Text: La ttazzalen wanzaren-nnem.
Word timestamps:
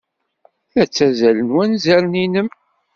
La 0.73 0.83
ttazzalen 0.85 1.49
wanzaren-nnem. 1.55 2.47